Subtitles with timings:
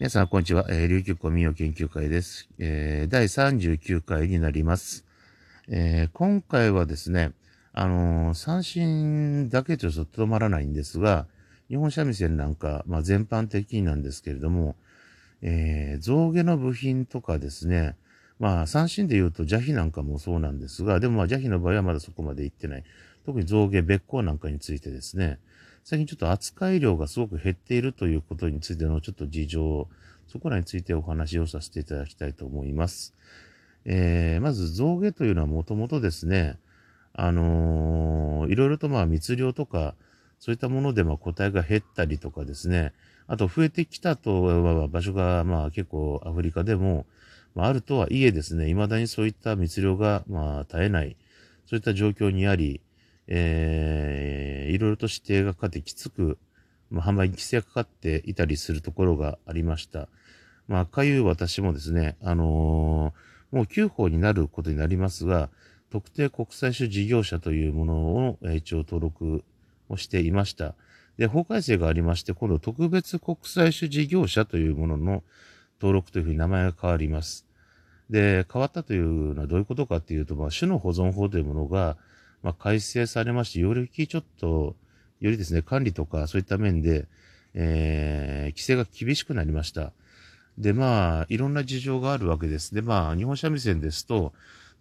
[0.00, 0.64] 皆さん、こんにちは。
[0.70, 2.48] えー、琉球古民謡研究会です。
[2.58, 5.04] えー、第39回になります。
[5.68, 7.32] えー、今回はですね、
[7.74, 11.26] あのー、三振だけとちょっととどまらないんですが、
[11.68, 14.74] 日本三味線なんか、まあ、全般的になんですけれども、
[15.42, 17.94] えー、象牙の部品とかですね、
[18.38, 22.84] まあ、三振で言うと邪秘なんかもそうなんですが、でもまあ邪秘の場合はまだそこまで行ってない。
[23.26, 25.38] 特に象牙、べっ甲なんかについてですね、
[25.84, 29.88] 最近ちょっと扱い量がすごく減っているということについてのちょっと事情、
[30.28, 33.14] そこらについてお話をさせていただきたいと思います。
[33.84, 36.58] えー、まず象牙というのはもともとですね、
[37.14, 39.94] あのー、いろいろとまあ密漁とか、
[40.38, 42.92] そういったものでまあ個体が減ったりとかですね、
[43.26, 47.06] あと増えてきたと、場所がまあ結構アフリカでも、
[47.54, 51.16] まあ、あるとはいえですね、未だにそういった密漁がまあ絶えない、
[51.66, 52.80] そういった状況にあり、
[53.30, 56.36] えー、いろいろと指定がかかってきつく、
[56.90, 60.08] まあ、販売に規制がかかっていたりするところがありました。
[60.68, 65.48] まあ、かゆう私もですね、あのー、もう9法になることになりますが、
[65.90, 69.42] 特定国際種事業者というものを一応登録
[69.88, 70.74] をしていました。
[71.18, 75.22] で、法改正がありまして、今度特別国際種事業者というものの
[75.80, 77.46] 登録というふうに名前が変わります。
[78.08, 81.96] で、変わったというのはどういうことかっていうと、まあ、種の保存法というものが、
[82.42, 84.76] まあ、改正されまして、よりちょっと、
[85.20, 87.06] よりですね、管理とかそういった面で、
[87.54, 89.92] えー、規制が厳しくなりました。
[90.58, 92.74] で、まあ、いろんな事情があるわけです。
[92.74, 94.32] で、まあ、日本三味線ですと、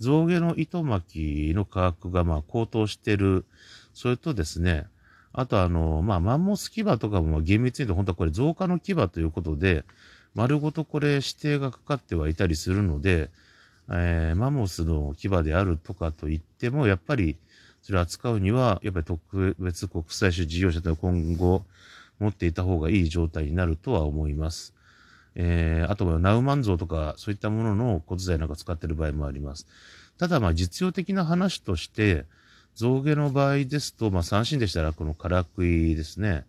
[0.00, 3.44] 象牙の糸巻きの価格がまあ高騰してる。
[3.94, 4.86] それとですね、
[5.32, 9.84] あとあの、まあ、マンモス牙とかも厳密に言うと本当はこれ増加の牙ということで、
[10.34, 13.30] 丸ごとこれ指定がかかってはいたりするので、
[13.90, 17.36] えー、マンモスの牙であるとかと言っても、やっぱり
[17.88, 21.64] それを扱うには、やっぱり特別国際種事業者というのは今後
[22.18, 24.74] 持っていた方がいい状態になるとは思います。
[25.34, 29.66] えー、あとはナウマンゾウとかそういったものの骨材なんか使ってる場合もあります。
[30.18, 32.26] ただまあ実用的な話として、
[32.74, 36.44] 象牙の場合ですと、まあ三振でしたらこのからくいですね、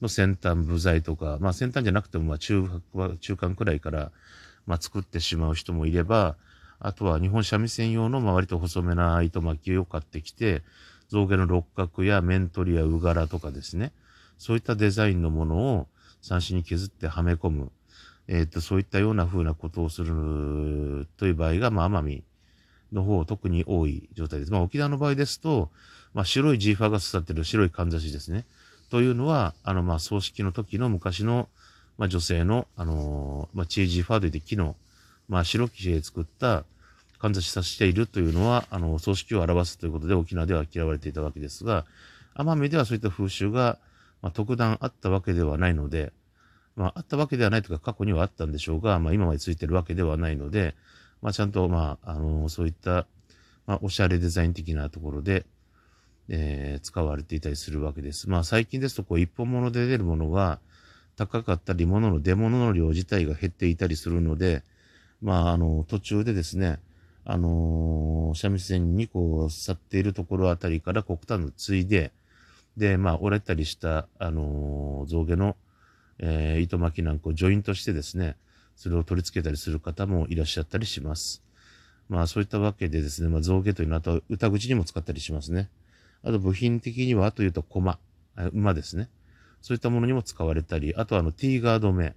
[0.00, 2.70] の先端部材とか、まあ先端じゃなくてもまあ中
[3.18, 4.12] 中間くらいから
[4.64, 6.36] まあ作ってしまう人もいれば、
[6.80, 10.62] あとは日本三味線用の割と細めな糸巻きを買ってきて、
[11.08, 13.92] 象牙の六角や面取りやうがらとかですね、
[14.38, 15.86] そういったデザインのものを
[16.22, 17.70] 三振に削ってはめ込む。
[18.26, 22.24] えっ、ー、と、そういったような風なことをするという場合が、まあ、奄美
[22.92, 24.52] の方特に多い状態です。
[24.52, 25.70] まあ、沖縄の場合ですと、
[26.14, 28.46] まあ、白いジーファーが刺さってる白いかんざしですね。
[28.90, 31.48] というのは、あの、まあ、葬式の時の昔の、
[31.98, 34.76] まあ、女性の、あのー、まあ、チージーファーといって木の、
[35.28, 36.64] まあ、白木で作った
[37.18, 41.86] かんざしさしているというのは、あの、葬式を表すということで沖縄では嫌われていたわけですが、
[42.34, 43.78] 奄美ではそういった風習が、
[44.20, 46.12] まあ、特段あったわけではないので、
[46.76, 50.74] まあ、あったわけではないとか過去にはあったんでしょうが、まあ、今までついてるわけではないので、
[51.22, 53.06] まあ、ちゃんと、まあ、あの、そういった、
[53.66, 55.46] まあ、おしゃれデザイン的なところで、
[56.28, 58.28] えー、使われていたりするわけです。
[58.28, 60.58] まあ、最近ですと、こう、一本物で出るものが
[61.16, 64.62] 高かったり、物の出物の量自体が減っていたりするので、
[65.22, 66.78] まあ、あの、途中でですね、
[67.24, 72.12] あのー、三味線にこう、去っているところあたりから黒炭のついで、
[72.76, 75.56] で、まあ、折れたりした、あのー、象牙の
[76.18, 78.36] えー、糸巻きなんかをジョイントしてですね、
[78.76, 81.42] それを取り付けたりする方もいらっしゃったりします。
[82.08, 85.68] まあそういったわけでですね、まあ象牙というのはあと歌口にも使ったりしますね。
[86.22, 87.98] あと部品的には、あというと駒、
[88.52, 89.08] 馬ですね。
[89.60, 92.14] そういったものにも使われたり、あとあのティーガード目、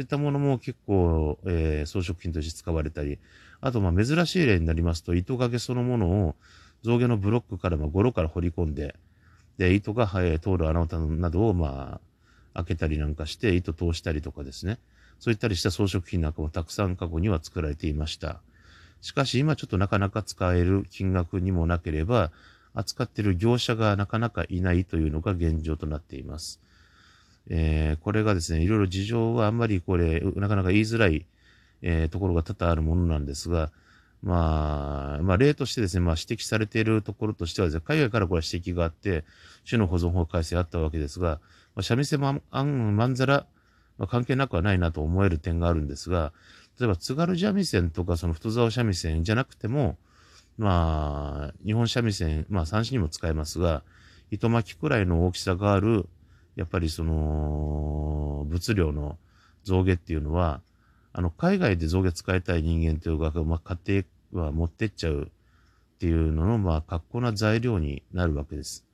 [0.00, 3.18] そういったものも結構、えー、装飾品として使われたり、
[3.60, 6.36] あとまあ珍しい例になりますと、糸掛けそのものを
[6.82, 8.96] 象牙のブロックから、まあ、ゴロから掘り込んで、
[9.58, 10.86] で、糸が、えー、通る穴
[11.18, 12.00] などを、ま
[12.54, 14.78] あ、開けたりなんかして糸通したりとかですね。
[15.18, 18.40] そういったりした装飾品なんかもたくさん過去には作られていました。
[19.02, 22.32] しかし今ちょっとなかなか使える金額にもなければ、
[22.72, 26.58] 扱っている業者がなかなかいないというのが現状となっています。
[27.50, 31.26] えー、これがですね、いろいろ事情はあんまりこれ、なかなか言いづらい、
[31.82, 33.70] えー、ところが多々あるものなんですが、
[34.22, 39.24] まあ、まあ、例としてですね、まあ、指摘されているところとしてはですね、海外からこれ指摘があって、
[39.68, 41.40] 種の保存法改正あったわけですが、
[41.74, 43.46] まあ、三味線もあん、まんざら、
[43.98, 46.32] まあ、関係なくはないなと思える点があるんですが、
[46.78, 49.96] 例えば津軽三味線とかその太沢三味線じゃなくても、
[50.56, 53.82] まあ、日本三味線、まあ三振にも使えますが、
[54.30, 56.06] 糸巻きくらいの大きさがある、
[56.56, 59.18] やっぱりその、物量の
[59.64, 60.60] 象牙っていうのは、
[61.12, 68.84] あの、海外で象牙使いたい人間というか、まあ、家庭は持ってっちゃうっていうのの、まあ、格好な材料になるわけです。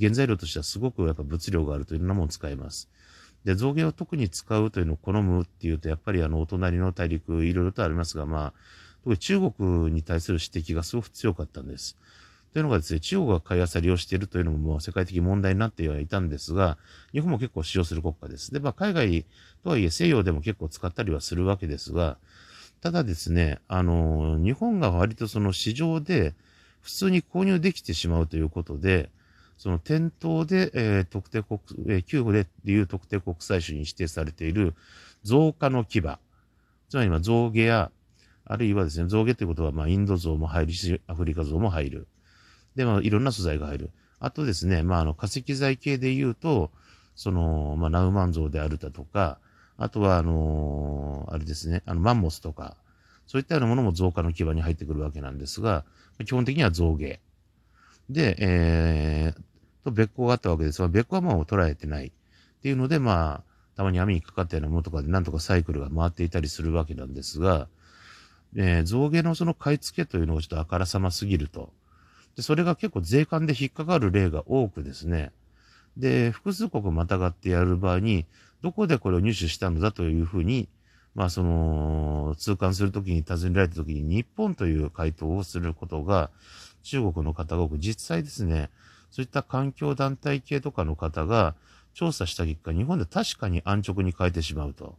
[0.00, 2.88] 原材料としてはすごくやっぱ物量があるというようなものを使います。
[3.44, 8.52] で、象牙を特に使うというのを好むっていうと、やっぱりあの、お隣の大陸、いろいろとありますが、まあ、
[9.04, 11.96] 特に中国に対する指摘がすごく強かったんです。
[12.52, 16.78] というのがですね、中国が買い漁りをしているというのももう世界的問題になってはいたんですが、
[17.12, 18.52] 日本も結構使用する国家です。
[18.52, 19.26] で、まあ海外
[19.64, 22.16] とはいえ西洋でも結構使ったりはするわけですが、
[22.80, 26.34] ただですね、あの、日本が割とその市場で
[26.80, 29.10] 普通に購入できてしまうということで、
[29.58, 34.74] その店頭で、えー、特定国、えー、旧でいう特定国際種に指定されている
[35.24, 36.00] 増加の牙。
[36.88, 37.90] つまり今象牙や、
[38.44, 42.06] あるいはですね、象牙ということは、まあ、インド象も入るし、アフリカ象も入る。
[42.76, 43.90] で、まあ、いろんな素材が入る。
[44.20, 46.70] あとですね、まあ、あの、化石材系で言うと、
[47.14, 49.38] その、まあ、ナウマン像であるだとか、
[49.76, 52.76] あとは、あのー、あれですね、あの、マンモスとか、
[53.26, 55.84] そういったようなものも増加の牙に入ってくるわけなんですが、
[56.24, 57.20] 基本的には象牙。
[58.10, 59.42] で、えー、
[59.84, 62.06] と別行があったわけですが、別行はもう捉えてない。
[62.06, 62.10] っ
[62.62, 67.68] ていうので、まあ、たまに網にかかったようなものとかでなんとかサイクルが回っていたりするわけなんですが、
[68.56, 71.70] えー、象牙のその買い付けというのがちょっとあからさますぎると。
[72.38, 75.32] で、それが結構税関で引っかかる例が多くですね。
[75.96, 78.26] で、複数国またがってやる場合に、
[78.62, 80.68] どこでこれを入手したのだというふうに、
[81.16, 86.30] まあその、通関するときに尋ねられたときに日本という回答をすることが、
[86.84, 88.70] 中国の方が多く、実際ですね、
[89.10, 91.56] そういった環境団体系とかの方が
[91.92, 94.94] 調査した結果、日本で確かに安直に変えてしまうと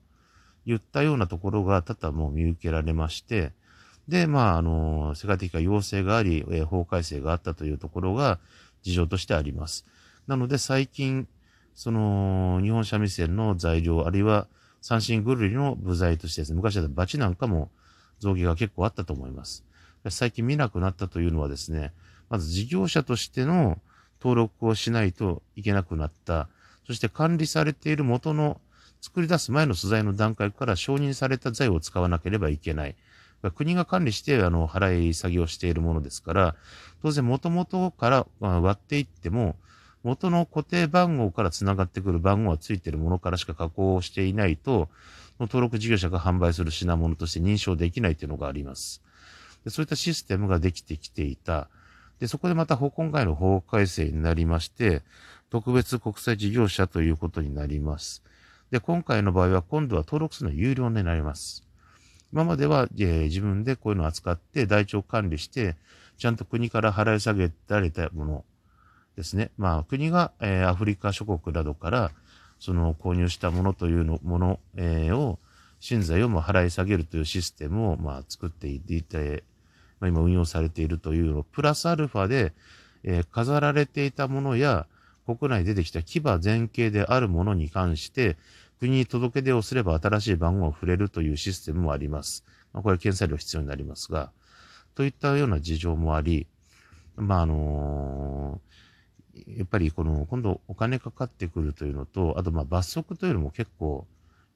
[0.66, 3.54] 言ったようなところが多々もう見受けられまして、
[4.10, 8.40] で、まあ、あの、世界的な要請があり、えー、法改正があったというところが
[8.82, 9.86] 事情としてあります。
[10.28, 11.28] なので最近、
[11.76, 14.48] その、日本三味線の材料、あるいは
[14.82, 17.70] 三振ぐるりの部材としてですね、昔だったバチなんかも
[18.20, 19.64] 造形が結構あったと思います。
[20.10, 21.94] 最近見なくなったというのはですね、
[22.30, 23.78] まず事業者としての
[24.22, 26.50] 登録をしないといけなくなった。
[26.88, 28.60] そして管理されている元の
[29.02, 32.96] 作り出す前の素材の段階から承認された材を使わなければいけない。
[33.56, 36.56] 国が管理して、あの、払い作業しているものですから、
[37.02, 39.56] 当然元々から割っていっても、
[40.04, 44.90] 元の固定番号から繋がってくる番号がついているものからしか加工をしていないと、
[45.40, 49.02] 登録事業者が販売する品物として認証できないというのがあります。
[49.64, 51.70] でそういったシステムができてきていた。
[52.20, 55.02] で、そこでまた今回の法改正になりまして、
[55.50, 58.24] 特別国際事業者ということになります。
[58.72, 61.69] で、今回の場合は今度は登録するの有料になります。
[62.32, 65.76] 今までは、えー、自分でこういうのを扱って台帳管理して、
[66.18, 68.46] ちゃんと国から払い下げられたもの
[69.16, 69.52] ですね。
[69.58, 72.12] まあ国が、えー、アフリカ諸国などから
[72.60, 75.40] その購入したものというのもの、えー、を、
[75.80, 79.44] 新材をも払い下げるというシステムを、まあ、作っていて、
[80.02, 82.54] まあ、今運用されているというの、プラスアルファで、
[83.04, 84.88] えー、飾られていたものや、
[85.26, 88.36] 国内出てきた牙前形であるものに関して、
[88.80, 92.46] 国に届け出をすれば新しい番号を触れるというシステムもあります。
[92.74, 94.32] まあ、これは検査料必要になりますが、
[94.96, 96.48] といったような事情もあり、
[97.18, 104.08] まあ、あのー、やっぱりこの、今度お金かかってくるというのと、あとまあ罰則というのも結構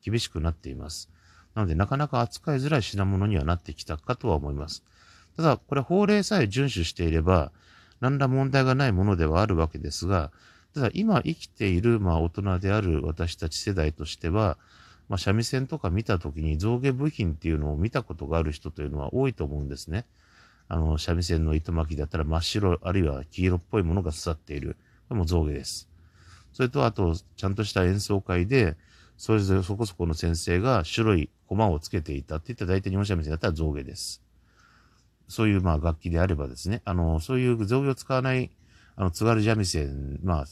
[0.04, 1.10] 厳しくなっています。
[1.56, 4.84] なので、なかなか扱いづらい品物にはなってきたかとは思います。
[5.36, 7.52] ただ、これ法令さえ遵守していれば、
[8.00, 10.32] 何ら問題がないものではあるわけですが、
[10.74, 14.58] ただ今生きている、まあ大人である私たち世代としては、
[15.10, 20.06] まあ三味線とか見たときに象牙部品っていうのを見たことがある人というのは多いと思うんですね。
[20.68, 24.78] あの、三味線の糸巻きだったら真っ白、あるいは黄色っぽいものが刺さっている。
[25.10, 25.90] これも象牙です。
[26.54, 28.76] それと、あと、ちゃんとした演奏会で、
[29.18, 34.24] それぞれそこそこの先生が白い駒をつけていたって言ったら大体日本三味線だったら象牙です。
[35.28, 38.52] そういうまあ楽器であればですね、あの、そういう象牙を使わない、
[38.96, 40.46] あの、津軽三味線、まあ、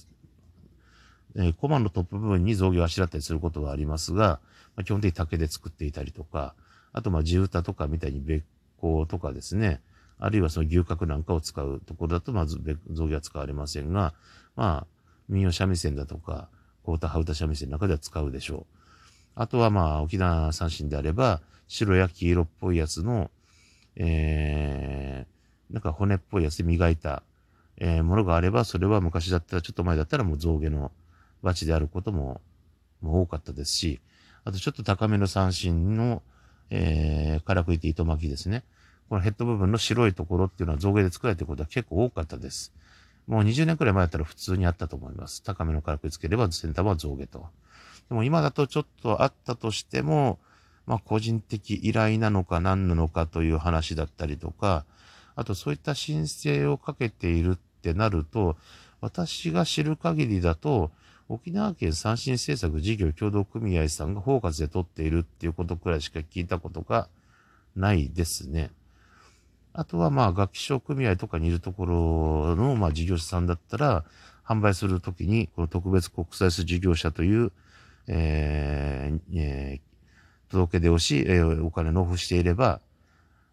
[1.35, 4.39] え、コマのトップ部分に象牙をあしらったりすることがありますが、
[4.75, 6.55] まあ、基本的に竹で作っていたりとか、
[6.93, 8.43] あとま地歌とかみたいに別
[8.81, 9.81] 行とかですね、
[10.19, 12.59] あるいはその牛角なんかを使うところだとまず
[12.91, 14.13] 象牙は使われませんが、
[14.55, 14.87] まあ、
[15.29, 16.49] 民謡三味線だとか、
[16.83, 18.81] コータハウタ三味線の中では使うでしょう。
[19.35, 23.31] あとはまあ、沖縄三振であれば、白や黄色っぽいやつの、
[23.95, 27.23] えー、なんか骨っぽいやつで磨いた、
[27.77, 30.91] えー、ものがあれば、それは昔だったら、ちょっと前だったらもう象牙の
[31.43, 32.41] バチであることも
[33.03, 34.01] 多かったですし、
[34.43, 36.21] あとちょっと高めの三振の、
[36.69, 38.63] えー、からくりて糸巻きですね。
[39.09, 42.73] このヘッド部分の白いところっていうのは造形で作られてることは結構多かったです。
[43.27, 45.43] もう20年くらい前だったら普通にあったと思います。
[45.43, 47.45] 高めのからくりつければ先端は象牙と。
[48.09, 50.39] でも今だとちょっとあったとしても、
[50.85, 54.85] まあ個人的依頼なのか何なのかという話だったりとか、
[55.35, 58.57] あとそういった申請をかけているってなると、
[59.01, 60.91] 私が知る限りだと、
[61.33, 67.07] 沖縄県三振政策事業協同組合さんが包括で取っているっていうことくらいしか聞いたことが
[67.75, 68.71] ないですね。
[69.73, 74.03] あとはまあ楽器商組合とかにいるところのまあ事業者さんだったら、
[74.43, 77.53] 販売するときに、この特別国際事業者という、
[78.07, 82.81] えーえー、届け出をし、えー、お金納付していれば、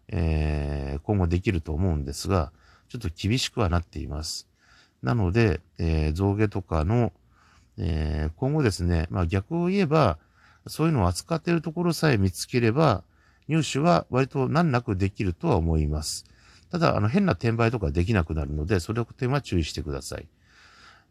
[0.09, 2.51] えー、今後できると思うんですが、
[2.89, 4.49] ちょっと厳しくはなっています。
[5.01, 7.13] なので、えー、増下とかの、
[7.79, 10.17] えー、今後ですね、まあ逆を言えば、
[10.67, 13.03] そういうのを扱っているところさえ見つければ、
[13.47, 16.25] 入手は割と難なくできるとは思います。
[16.71, 20.27] ただ、あの、変な転売とかできなくなるので、それを点は注意してください。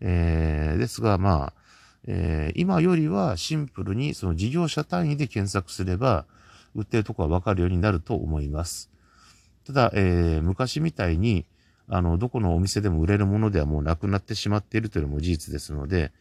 [0.00, 1.52] えー、ですが、まあ、
[2.06, 6.26] えー、今よりはシンプルにその事業者単位で検索すれば、
[6.74, 8.90] 売ってるとこはわかるようになると思います。
[9.66, 11.44] ただ、えー、昔みたいに、
[11.88, 16.12] あの、どこのお店でも売れるものではもうなくなってしまっているというのも事実ですので、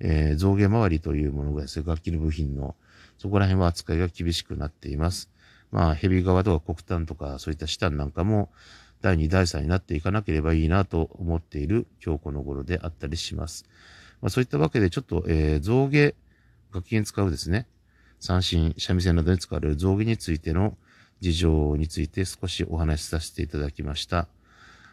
[0.00, 2.74] えー、造形周りというものがですね、楽器の部品の、
[3.18, 5.30] そこら辺は扱いが厳しくなっています。
[5.70, 8.50] まあ、ヘビ側とか黒炭とか、そういったシタンなんかも、
[9.02, 13.66] 第2、第3になっていかなければいいなと思っている今日この頃であったりします。
[14.20, 16.14] まあ、そういったわけで、ちょっと、えー、象牙、
[16.72, 17.66] 楽器に使うですね、
[18.20, 20.76] 三振、三味線などに使われる象牙についての
[21.20, 24.28] 事情について少しお話しさせていただきました。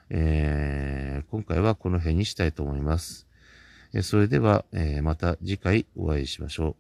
[0.10, 3.27] えー、今回はこの辺にしたいと思います。
[4.02, 4.66] それでは、
[5.04, 6.76] また次回お会いしましょ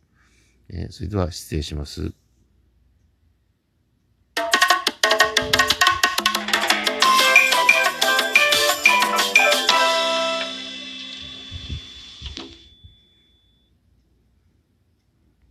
[0.69, 0.91] う。
[0.91, 2.13] それでは失礼します。